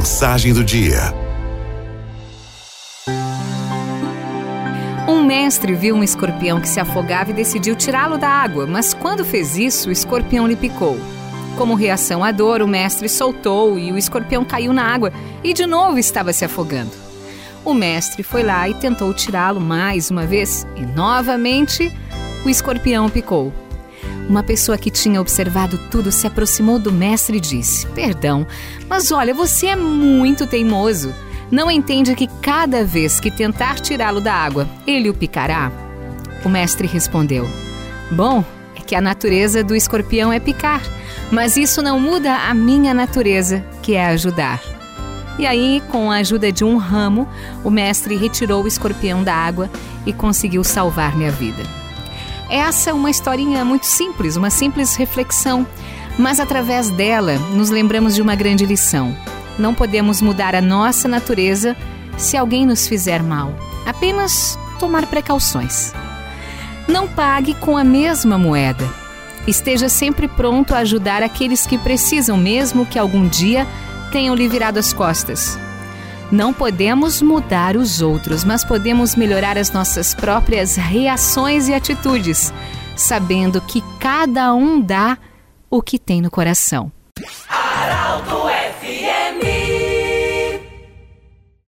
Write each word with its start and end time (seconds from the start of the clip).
Mensagem 0.00 0.54
do 0.54 0.64
dia. 0.64 1.12
Um 5.06 5.22
mestre 5.22 5.74
viu 5.74 5.94
um 5.94 6.02
escorpião 6.02 6.58
que 6.58 6.66
se 6.66 6.80
afogava 6.80 7.28
e 7.28 7.34
decidiu 7.34 7.76
tirá-lo 7.76 8.16
da 8.16 8.26
água, 8.26 8.66
mas 8.66 8.94
quando 8.94 9.26
fez 9.26 9.58
isso, 9.58 9.90
o 9.90 9.92
escorpião 9.92 10.46
lhe 10.46 10.56
picou. 10.56 10.98
Como 11.58 11.74
reação 11.74 12.24
à 12.24 12.32
dor, 12.32 12.62
o 12.62 12.66
mestre 12.66 13.10
soltou 13.10 13.78
e 13.78 13.92
o 13.92 13.98
escorpião 13.98 14.42
caiu 14.42 14.72
na 14.72 14.84
água 14.84 15.12
e 15.44 15.52
de 15.52 15.66
novo 15.66 15.98
estava 15.98 16.32
se 16.32 16.46
afogando. 16.46 16.92
O 17.62 17.74
mestre 17.74 18.22
foi 18.22 18.42
lá 18.42 18.66
e 18.70 18.72
tentou 18.72 19.12
tirá-lo 19.12 19.60
mais 19.60 20.10
uma 20.10 20.24
vez 20.24 20.66
e 20.76 20.80
novamente 20.80 21.94
o 22.42 22.48
escorpião 22.48 23.10
picou. 23.10 23.52
Uma 24.28 24.42
pessoa 24.42 24.78
que 24.78 24.90
tinha 24.90 25.20
observado 25.20 25.78
tudo 25.90 26.12
se 26.12 26.26
aproximou 26.26 26.78
do 26.78 26.92
mestre 26.92 27.38
e 27.38 27.40
disse: 27.40 27.86
Perdão, 27.88 28.46
mas 28.88 29.10
olha, 29.10 29.34
você 29.34 29.66
é 29.66 29.76
muito 29.76 30.46
teimoso. 30.46 31.12
Não 31.50 31.68
entende 31.68 32.14
que 32.14 32.28
cada 32.40 32.84
vez 32.84 33.18
que 33.18 33.30
tentar 33.30 33.80
tirá-lo 33.80 34.20
da 34.20 34.32
água, 34.32 34.68
ele 34.86 35.10
o 35.10 35.14
picará? 35.14 35.72
O 36.44 36.48
mestre 36.48 36.86
respondeu: 36.86 37.48
Bom, 38.10 38.44
é 38.76 38.80
que 38.80 38.94
a 38.94 39.00
natureza 39.00 39.64
do 39.64 39.74
escorpião 39.74 40.32
é 40.32 40.38
picar, 40.38 40.82
mas 41.30 41.56
isso 41.56 41.82
não 41.82 41.98
muda 41.98 42.32
a 42.32 42.54
minha 42.54 42.94
natureza, 42.94 43.64
que 43.82 43.94
é 43.94 44.06
ajudar. 44.06 44.60
E 45.38 45.46
aí, 45.46 45.82
com 45.90 46.10
a 46.10 46.16
ajuda 46.16 46.52
de 46.52 46.64
um 46.64 46.76
ramo, 46.76 47.26
o 47.64 47.70
mestre 47.70 48.14
retirou 48.14 48.62
o 48.62 48.68
escorpião 48.68 49.24
da 49.24 49.34
água 49.34 49.70
e 50.04 50.12
conseguiu 50.12 50.62
salvar-me 50.62 51.26
a 51.26 51.30
vida. 51.30 51.79
Essa 52.50 52.90
é 52.90 52.92
uma 52.92 53.10
historinha 53.10 53.64
muito 53.64 53.86
simples, 53.86 54.34
uma 54.34 54.50
simples 54.50 54.96
reflexão, 54.96 55.64
mas 56.18 56.40
através 56.40 56.90
dela 56.90 57.38
nos 57.54 57.70
lembramos 57.70 58.16
de 58.16 58.20
uma 58.20 58.34
grande 58.34 58.66
lição. 58.66 59.16
Não 59.56 59.72
podemos 59.72 60.20
mudar 60.20 60.56
a 60.56 60.60
nossa 60.60 61.06
natureza 61.06 61.76
se 62.18 62.36
alguém 62.36 62.66
nos 62.66 62.88
fizer 62.88 63.22
mal, 63.22 63.54
apenas 63.86 64.58
tomar 64.80 65.06
precauções. 65.06 65.94
Não 66.88 67.06
pague 67.06 67.54
com 67.54 67.76
a 67.76 67.84
mesma 67.84 68.36
moeda. 68.36 68.88
Esteja 69.46 69.88
sempre 69.88 70.26
pronto 70.26 70.74
a 70.74 70.78
ajudar 70.78 71.22
aqueles 71.22 71.66
que 71.66 71.78
precisam, 71.78 72.36
mesmo 72.36 72.84
que 72.84 72.98
algum 72.98 73.28
dia 73.28 73.64
tenham 74.10 74.34
lhe 74.34 74.48
virado 74.48 74.78
as 74.78 74.92
costas. 74.92 75.56
Não 76.30 76.52
podemos 76.52 77.20
mudar 77.20 77.76
os 77.76 78.00
outros, 78.00 78.44
mas 78.44 78.64
podemos 78.64 79.16
melhorar 79.16 79.58
as 79.58 79.72
nossas 79.72 80.14
próprias 80.14 80.76
reações 80.76 81.68
e 81.68 81.74
atitudes, 81.74 82.52
sabendo 82.96 83.60
que 83.60 83.82
cada 83.98 84.54
um 84.54 84.80
dá 84.80 85.18
o 85.68 85.82
que 85.82 85.98
tem 85.98 86.20
no 86.20 86.30
coração. 86.30 86.92